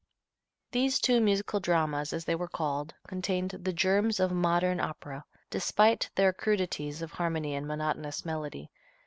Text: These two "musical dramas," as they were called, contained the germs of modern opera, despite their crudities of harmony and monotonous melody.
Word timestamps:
These 0.71 0.99
two 0.99 1.19
"musical 1.21 1.59
dramas," 1.59 2.11
as 2.11 2.25
they 2.25 2.33
were 2.33 2.47
called, 2.47 2.95
contained 3.07 3.51
the 3.51 3.71
germs 3.71 4.19
of 4.19 4.31
modern 4.31 4.79
opera, 4.79 5.25
despite 5.51 6.09
their 6.15 6.33
crudities 6.33 7.03
of 7.03 7.11
harmony 7.11 7.53
and 7.53 7.67
monotonous 7.67 8.25
melody. 8.25 8.71